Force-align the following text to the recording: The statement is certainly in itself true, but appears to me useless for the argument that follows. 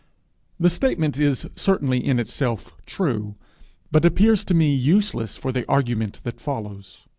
The 0.59 0.71
statement 0.71 1.19
is 1.19 1.45
certainly 1.55 2.03
in 2.03 2.19
itself 2.19 2.73
true, 2.87 3.35
but 3.91 4.03
appears 4.03 4.43
to 4.45 4.55
me 4.55 4.73
useless 4.73 5.37
for 5.37 5.51
the 5.51 5.63
argument 5.69 6.21
that 6.23 6.41
follows. 6.41 7.07